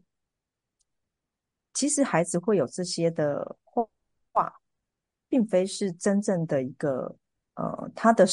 [1.74, 3.61] 其实孩子会有这些的话。
[5.32, 7.16] 并非是真正的一个，
[7.56, 8.26] 呃，他的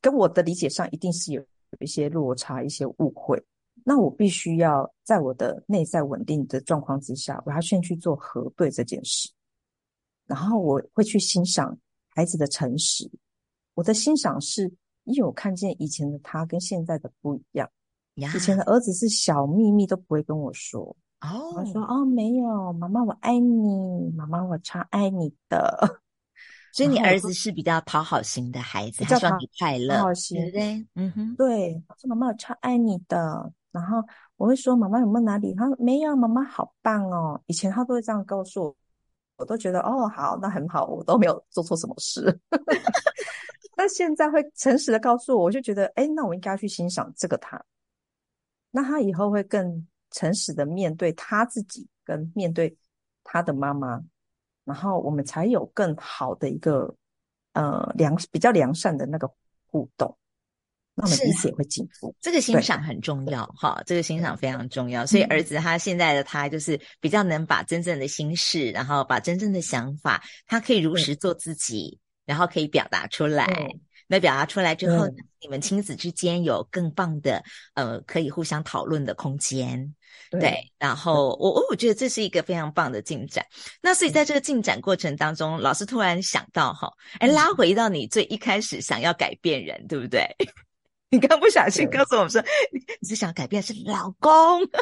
[0.00, 3.44] 跟我的理解上一定是有有一些落差、一些误会。
[3.84, 9.28] 那我必须要在我的内在稳定的状况之下，我要先去做核对这件事。
[10.26, 13.10] 然后我会去欣赏孩子的诚实。
[13.74, 17.68] 我的欣赏是，因为我看见以前的他跟现在的不一样。
[18.14, 20.96] 以前的儿子是小秘密都不会跟我说。
[21.20, 26.00] 哦，我说哦，没有，妈妈我爱你，妈妈我超爱你的。
[26.72, 30.86] 所以你儿子是比较讨好型的孩子，他说你快乐，讨好型，对不对？
[30.94, 33.50] 嗯哼，对，我说妈妈我超爱你的。
[33.72, 34.02] 然后
[34.36, 35.54] 我会说妈妈有没有哪里？
[35.54, 37.40] 他说没有，妈妈好棒哦。
[37.46, 38.76] 以前他都会这样告诉我，
[39.36, 42.38] 我都觉得哦好，那很好，我都没有做错什么事。
[43.74, 47.62] 那现在会诚实的告诉我，我就觉得哎，那我应该要去欣赏这个他。
[48.70, 49.86] 那他以后会更。
[50.16, 52.74] 诚实的面对他自己，跟面对
[53.22, 54.02] 他的妈妈，
[54.64, 56.96] 然后我们才有更好的一个
[57.52, 59.30] 呃良比较良善的那个
[59.66, 60.16] 互动，
[60.94, 62.14] 那我们彼此也会进步。
[62.18, 65.04] 这个欣赏很重要哈，这个欣赏非常重要。
[65.04, 73.46] 所以儿子他现在的他就是比较能把真正的心事，然后把真正的想法，他可以如实做自己，然后可以表达出来。
[74.06, 75.06] 那表达出来之后，
[75.40, 77.42] 你们亲子之间有更棒的
[77.74, 79.94] 呃可以互相讨论的空间。
[80.30, 83.44] 对，对，然后我我我觉得这是一个非常棒的进展。
[83.80, 86.90] 那所以在这个进展过程当中，老师突然想到哈，
[87.20, 90.26] 哎，拉回到你最一开始想要改变人，对不对？
[91.10, 92.42] 你刚不小心告诉我们说，
[93.00, 94.62] 你是想改变是老公。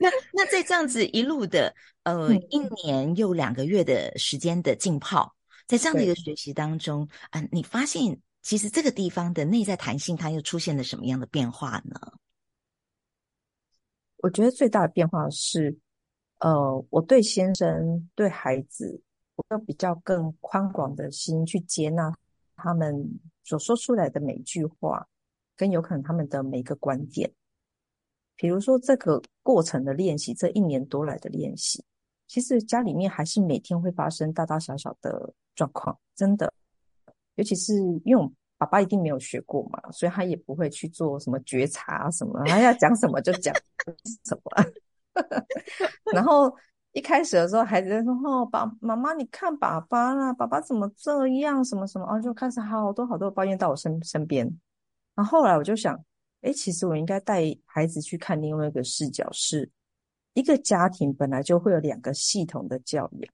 [0.00, 5.34] 那那在这样子一路的呃一年又两个月的时间的浸泡，
[5.66, 12.00] 在这样的一个学习当中，啊、呃，你发现其实这个地方的内在弹性，它又出现了什么样的变化呢？
[14.18, 15.76] 我觉得最大的变化是，
[16.38, 19.00] 呃，我对先生、对孩子，
[19.34, 22.12] 我有比较更宽广的心去接纳
[22.54, 25.06] 他们所说出来的每一句话，
[25.56, 27.30] 跟有可能他们的每一个观点。
[28.36, 31.84] 比如说这个过程的练习，这一年多来的练习，
[32.26, 36.52] 其实家里面还是每天会发生大大小小的状况，真的，
[37.36, 38.30] 尤其是因为我。
[38.58, 43.54] 爸爸一定没有学过嘛，所以他也不会去做什么觉察什么，他要讲什么就讲
[44.24, 44.64] 什么。
[46.14, 46.50] 然后
[46.92, 51.62] 一开始的时候，孩子在说：“哦，爸妈妈，你看爸爸啦，爸爸怎么这样？
[51.62, 54.50] 什么什么？”然后就开始好多好多抱怨到我身身边。
[55.14, 55.94] 然后后来我就想，
[56.40, 59.70] 诶，其实我应该带孩子去看另外一个视角，是
[60.36, 63.32] 一个家庭本来就会有两个系统的教养。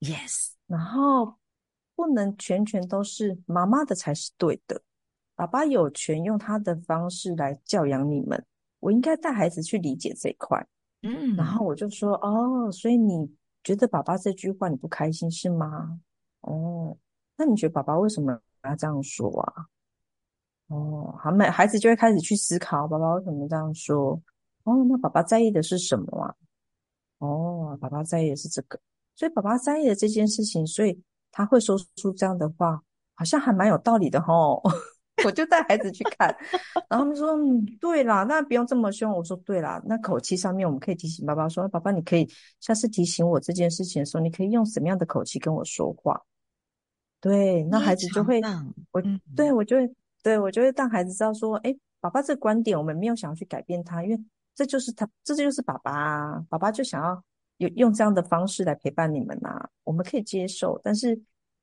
[0.00, 1.36] Yes，然后。
[1.94, 4.82] 不能全全都是妈妈的才是对的，
[5.36, 8.44] 爸爸有权用他的方式来教养你们。
[8.80, 10.66] 我应该带孩子去理解这一块。
[11.02, 13.30] 嗯，然后我就说，哦，所以你
[13.62, 16.00] 觉得爸爸这句话你不开心是吗？
[16.40, 16.96] 哦，
[17.36, 19.66] 那你觉得爸爸为什么要这样说啊？
[20.68, 24.20] 哦，好，那孩子就会开始去思考，爸爸为什么这样说？
[24.64, 26.34] 哦，那爸爸在意的是什么啊？
[27.18, 28.78] 哦，爸爸在意的是这个，
[29.14, 31.02] 所以爸爸在意的这件事情，所以。
[31.34, 32.78] 他会说出这样的话，
[33.14, 34.62] 好像还蛮有道理的吼。
[35.24, 36.28] 我就带孩子去看，
[36.90, 42.28] 然后他们说：“嗯，对啦，那不用这么凶。”我说：“对啦，那口气上面我们可以提醒爸爸说：‘爸爸，你可以
[42.60, 46.20] 下次提醒我这件事情的时候，你可以用什么样的口气跟我说话？’
[47.18, 48.38] 对，那孩子就会，
[48.90, 49.02] 我
[49.34, 49.90] 对我就会，
[50.22, 54.20] 对我就会让孩子知道说：‘哎，爸爸这个观点我们没有想要去改变他，因为
[54.54, 57.22] 这就是他，这就是爸爸啊，爸爸就想要。’”
[57.58, 61.16] 有用这样的方式来陪伴你们呐、啊，我们可以接受，但是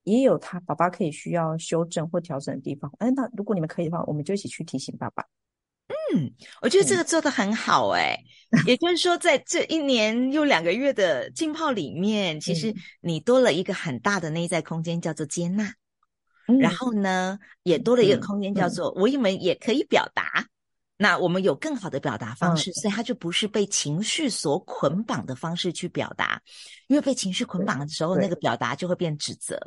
[0.04, 2.90] 也有他爸爸可以需要修正或调整的地方。
[3.00, 5.26] 哎，那如果你们可以的话，我们就一起去提醒爸爸。
[5.90, 8.26] 嗯，我觉得这个做得很好哎、欸。
[8.52, 15.74] 嗯、也就是说，在这一年又两个月的浸泡里面，其实你多了一个很大的内在空间，叫做接纳。
[16.48, 20.48] 嗯、然后呢，也多了一个空间，叫做我们也可以表达。
[21.02, 26.42] 那我们有更好的表达方式，嗯、所以他就不是被情绪所捆绑的方式去表达。
[26.88, 29.58] 因为被情绪捆绑的时候，那个表达就会变指责。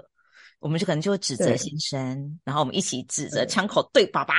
[0.61, 4.35] 我们就可能就会指责先生，然后我们一起指责，枪口对爸爸，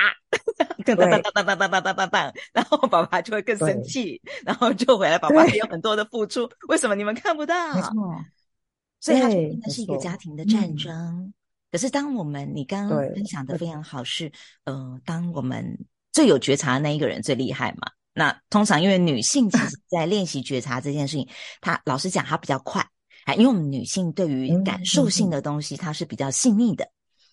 [0.84, 7.74] 噔噔噔噔噔噔噔噔噔噔，然后爸爸就会更生气，然后就回来，爸爸也有很多的付出，对为什么你们看不到？
[7.74, 8.24] 没错，
[9.00, 10.94] 所以它就应该是一个家庭的战争。
[10.94, 11.34] 嗯、
[11.70, 14.32] 可是当我们你刚刚分享的非常好，是
[14.64, 15.78] 呃，当我们
[16.14, 17.90] 最有觉察的那一个人最厉害嘛？
[18.14, 21.28] 那通常因为女性其实 在练习觉察这件事情，
[21.60, 22.86] 她老实讲，她比较快。
[23.24, 26.88] 哎，因为我们女性对于感受性的东西，她是比较细腻的。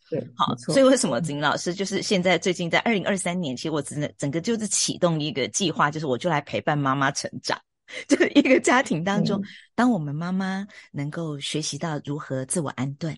[0.09, 7.61] 对，好，所以为什么子玲老师就是现在最近在二零二三年，其实我真的整个就是启动一个计划，就是我就来陪伴妈妈成长，
[8.09, 9.39] 就是一个家庭当中，
[9.75, 13.15] 当我们妈妈能够学习到如何自我安顿，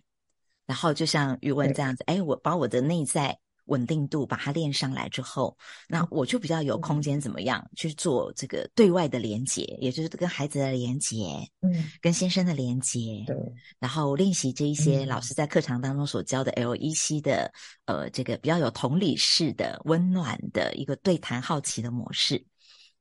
[0.66, 3.40] 然后就像余文这样子，哎，我把我的内在。
[3.66, 13.36] 稳定度把它练上来之后，那我就比较有空间怎么样去做这个对外的连接，也就是跟孩子的连接，嗯，跟先生的连接，对，
[13.80, 17.52] 然后练习这一些老师在课堂当中所教的 LEC 的，
[17.86, 22.46] 呃，这个比较有同理式的、温暖的一个对谈好奇的模式。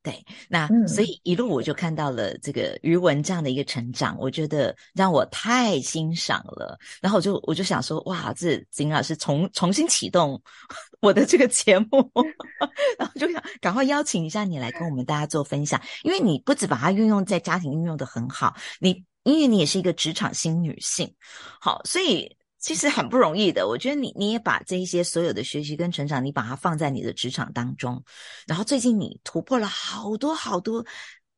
[0.02, 6.76] 对，那、嗯、所以一路我就看到了这个余文这样的一个成长，我觉得让我太欣赏了。
[7.00, 10.42] 然后我就我就想说，哇，这子玲老师重重新启动
[11.00, 12.10] 我的这个节目，
[12.98, 21.14] 然后就想赶快邀请一下你来跟我们大家做分享，因为你不止把它运用在家庭运用的很好，你因为你也是一个职场新女性，
[21.60, 22.36] 好，所以。
[22.62, 28.00] 其实很不容易的，我觉得你你也把这一些所有的学习跟成长，你把它放在你的职场当中，
[28.46, 30.86] 然后最近你突破了好多好多，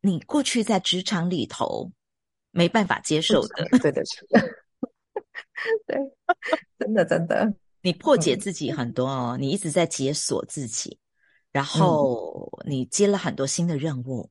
[0.02, 1.90] 你过去在职场里头
[2.50, 4.38] 没办法接受的，对的，是的，
[5.88, 5.96] 对，
[6.78, 10.98] 真的真的，你破解自己很多哦，嗯、你一直在解锁自己，
[11.50, 14.30] 然后你接了很多新的任务，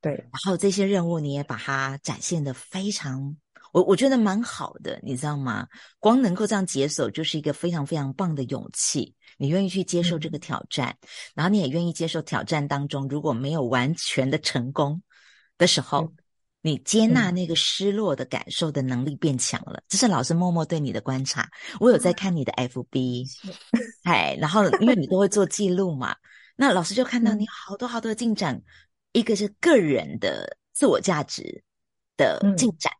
[0.00, 3.36] 对，然后这些任务你也把它展现的非常。
[3.76, 5.68] 我我觉得蛮好的，你知道吗？
[5.98, 9.14] 光能够这样解锁，就是一个非常非常棒的勇气。
[9.36, 15.02] 你愿意去接受这个挑战，嗯、然后你也愿意接受挑战当中如果没有完全的成功
[15.58, 16.16] 的时候，嗯、
[16.62, 19.74] 你接纳那个失落的感受的能力变强了。
[19.74, 21.46] 嗯、这是老师默默对你的观察。
[21.78, 23.26] 我有在看你的 FB，
[24.04, 26.16] 哎，然后因为你都会做记录嘛，
[26.56, 28.54] 那老师就看到你好多好多的进展。
[28.54, 28.62] 嗯、
[29.12, 31.62] 一个是个人的自我价值
[32.16, 32.90] 的进展。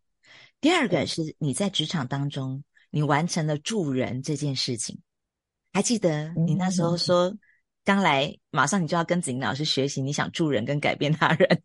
[0.56, 4.98] 嗯第二个是你在职场当中，你完成了助人这件事情。
[5.72, 7.32] 还记得你那时候说，
[7.84, 11.62] 刚来马上你就要跟子玲老师学习，你想助人跟改变他人，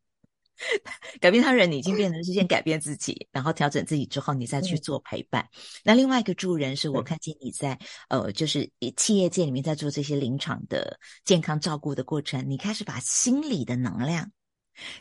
[1.20, 5.48] 改变他人，你已经变成是先改变自己，然后调整自己之后，你再去做陪伴。
[5.84, 14.30] 那另外一个助人是我看见你在呃，就是企业界里面在做这些临场的健康照顾的过程，你开始把心理的能量。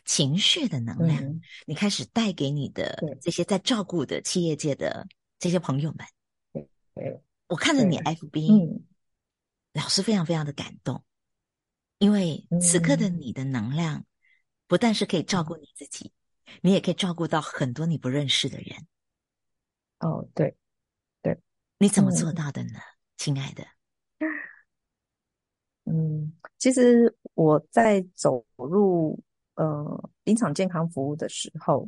[0.05, 5.07] 情绪的能量，嗯、你开始带给你的这些在照顾的企业界的
[5.39, 6.07] 这些朋友们。
[6.53, 8.85] 对，对我看着你 FB，嗯、
[9.73, 11.05] 老师非常非常的感动，
[11.99, 14.05] 因为此刻的你的能量，
[14.67, 16.13] 不但是可以照顾你自己，
[16.47, 18.87] 嗯、你也可以照顾到很多你不认识的人。
[20.01, 20.57] 哦，对，
[21.23, 21.41] 对，
[21.79, 23.65] 你怎么做到的呢，嗯、亲爱的？
[25.85, 29.23] 嗯，其实我在走入。
[29.61, 31.87] 呃，临场健康服务的时候，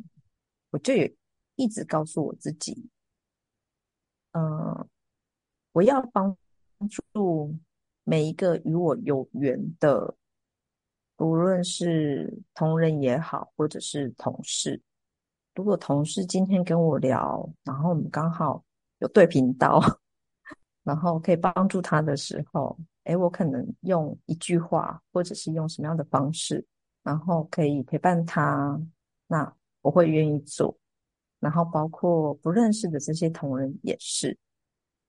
[0.69, 1.11] 我就也
[1.55, 2.87] 一直告诉我自己，
[4.33, 4.87] 呃，
[5.71, 6.37] 我要帮
[6.87, 7.57] 助
[8.03, 10.15] 每一个与我有缘的，
[11.17, 14.79] 无论是同仁也好，或者是同事。
[15.55, 18.63] 如果同事今天跟我聊，然后我们刚好
[18.99, 19.81] 有对频道，
[20.83, 26.63] 然后可以帮助他的时候，诶，我可能用一句话，或者是用什么样的方式。
[27.03, 28.81] 然后可以陪伴他，
[29.27, 30.77] 那我会愿意做。
[31.39, 34.37] 然后包括不认识的这些同仁也是，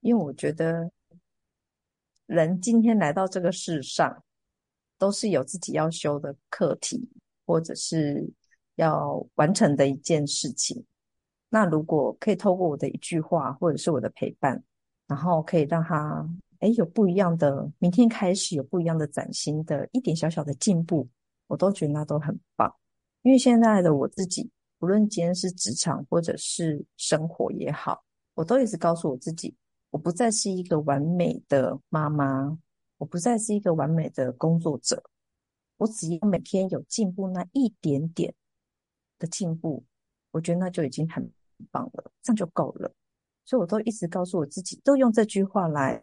[0.01, 0.91] 因为我觉得
[2.27, 4.25] 人今天来到这个世上，
[4.99, 7.09] 都是有自己要修的课题，
[7.47, 8.29] 或者是
[8.75, 10.85] 要完成的一件事情。
[11.49, 14.61] 那如果可以透过我的一句话，或者是我的陪伴，
[15.07, 16.29] 然后可以让他，
[16.59, 21.09] 哎，有不一样的，明天开始有不一样的崭新的一点小小的进步。
[21.47, 22.75] 我都觉得那都很棒，
[23.23, 28.03] 因为现在的我自己，无论今天是职场或者是生活也好，
[28.35, 29.55] 我都一直告诉我自己，
[29.91, 32.59] 我不再是一个完美的妈妈，
[32.99, 35.03] 我不再是一个完美的工作者，
[35.77, 38.35] 我只要每天有进步那一点点
[39.19, 39.85] 的进步，
[40.31, 41.31] 我觉得那就已经很
[41.71, 42.93] 棒了，这样就够了。
[43.45, 46.03] 所以我都一直告诉我自己，都用这句话来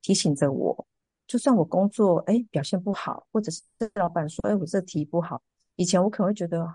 [0.00, 0.86] 提醒着我。
[1.30, 3.62] 就算我工作哎表现不好，或者是
[3.94, 5.40] 老板说哎我这题不好，
[5.76, 6.74] 以前我可能会觉得啊，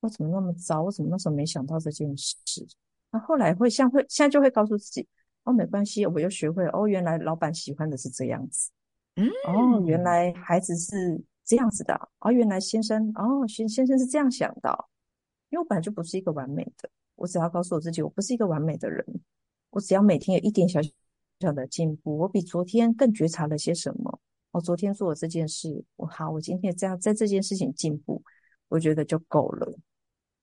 [0.00, 0.82] 我怎么那么糟？
[0.84, 2.66] 我怎么那时候没想到这件事？
[3.10, 5.06] 那后来会像会现在就会告诉自己
[5.44, 8.70] 哦没关系，我又学会了哦，原来老板喜欢的是这样子，
[9.16, 14.86] 嗯，哦原来孩子是这样子的，哦原来先生哦先先生是这样想的，
[15.50, 19.04] 因为我本来就不是一个完美的，我只要告诉我自己我不是一个完美的人，
[19.68, 20.80] 我只要每天有一点小
[21.42, 21.52] 小。
[21.52, 24.20] 的进步，我比昨天更觉察了些什么？
[24.52, 28.22] 我昨天做了这件事，我好，我今天这样在这件事情进步，
[28.68, 29.78] 我觉得就够了，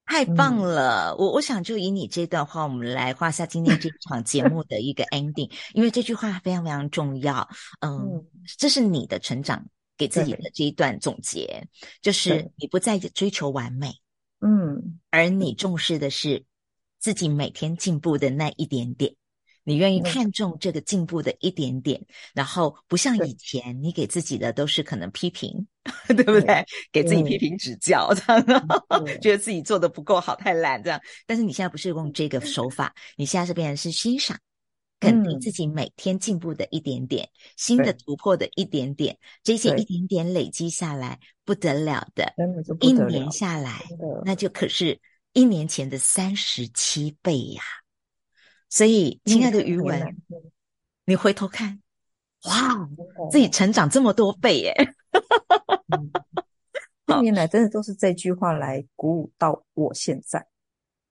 [0.06, 1.12] 太棒了！
[1.12, 7.48] 嗯、我我想就以你这段话，我们来画下今天这场节目的一个 ending，因为这句话非常非常重要。
[7.82, 8.26] 嗯，嗯
[8.58, 11.68] 这是你的成长给自己的这一段总结，
[12.02, 13.94] 就是你不再追求完美，
[14.42, 16.46] 嗯，而你重视的是
[17.00, 19.16] 自己每天进步的那一点点。
[19.70, 22.04] 你愿意看重这个进步的一点点，
[22.34, 25.68] 然后不像以前，你给自己的都是可能批评，
[26.08, 26.66] 对，不对？
[26.92, 28.44] 给自己批评指教，这样。
[29.22, 31.00] 觉得自己做的不够好，太懒这样。
[31.28, 34.36] 但是你现在不是用这个手法，你现在是变成是欣赏、
[35.00, 42.34] 肯定自己每天进步的一点点、新的突破的一点点，这些一点点累积下来不得了的，
[42.82, 43.84] 一年下来，
[44.26, 45.00] 那就可是
[45.34, 47.62] 一年前的三十七倍呀。
[48.70, 50.16] 所以，亲爱的余文，嗯、
[51.06, 51.82] 你回头看，
[52.46, 52.96] 哇，嗯、
[53.32, 54.74] 自己成长这么多倍耶！
[57.08, 60.46] 哈、嗯、年来真的都是这句话来鼓舞到我现在，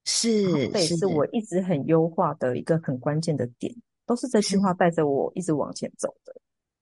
[0.04, 3.74] 是，这也是我一直很优化的一个很关键的点，
[4.06, 6.32] 都是这句话带着我一直往前走的，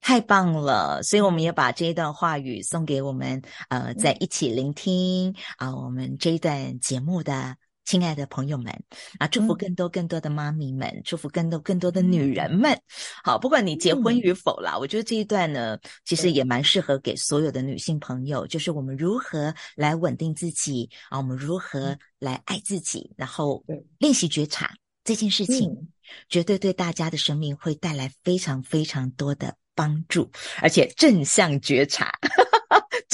[0.02, 1.02] 太棒了！
[1.02, 7.56] 所以我们也把这一段话语送给我们，呃，在一起聆听啊、呃，我们这一段节目的。
[7.86, 8.70] 亲爱的朋友们
[9.18, 12.78] 啊，祝福更多更多的妈咪们，嗯、祝福更多更多的女人们。
[13.22, 23.64] 好，不管你结婚与否啦，嗯、我觉得这一段呢，其实也蛮适合给所有的女性朋友，就是我们如何来稳定自己啊，我们如何来爱自己，然后
[23.98, 24.74] 练习觉察
[25.04, 25.88] 这件事情，嗯、
[26.28, 30.28] 绝对对大家的生命会带来非常非常多的帮助，
[30.60, 32.12] 而且正向觉察。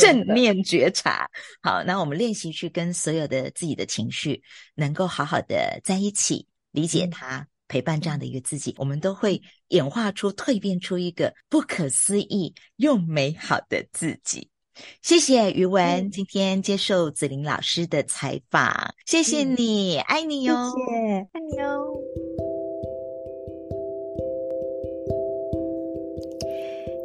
[0.03, 1.31] 正念觉察，
[1.63, 4.43] 好，那我们练习去跟所有的自己的情绪，
[4.75, 14.49] 能够好好的在一起，理解它，嗯、陪伴这样的一个自己，我们都会演化出、蜕变出一个不可思议又美好的自己。
[15.03, 22.22] 谢谢于文，嗯、今天接受子玲老师的采访，谢谢你，嗯、爱你哟，谢谢，爱你哟。